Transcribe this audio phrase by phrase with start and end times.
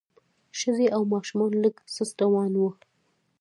[0.59, 2.69] ښځې او ماشومان لږ سست روان وو.